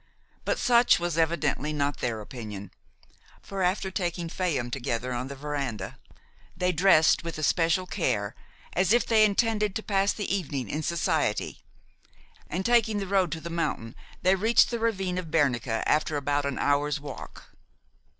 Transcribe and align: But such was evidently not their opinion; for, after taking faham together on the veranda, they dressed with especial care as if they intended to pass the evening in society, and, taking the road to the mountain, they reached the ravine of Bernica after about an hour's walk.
But 0.45 0.57
such 0.57 0.99
was 0.99 1.15
evidently 1.15 1.71
not 1.71 1.97
their 1.97 2.21
opinion; 2.21 2.71
for, 3.39 3.61
after 3.61 3.91
taking 3.91 4.29
faham 4.29 4.71
together 4.71 5.13
on 5.13 5.27
the 5.27 5.35
veranda, 5.35 5.99
they 6.57 6.71
dressed 6.71 7.23
with 7.23 7.37
especial 7.37 7.85
care 7.85 8.33
as 8.73 8.93
if 8.93 9.05
they 9.05 9.23
intended 9.23 9.75
to 9.75 9.83
pass 9.83 10.11
the 10.11 10.33
evening 10.35 10.67
in 10.69 10.81
society, 10.81 11.59
and, 12.49 12.65
taking 12.65 12.97
the 12.97 13.05
road 13.05 13.31
to 13.33 13.41
the 13.41 13.51
mountain, 13.51 13.93
they 14.23 14.33
reached 14.33 14.71
the 14.71 14.79
ravine 14.79 15.19
of 15.19 15.29
Bernica 15.29 15.83
after 15.85 16.17
about 16.17 16.47
an 16.47 16.57
hour's 16.57 16.99
walk. 16.99 17.51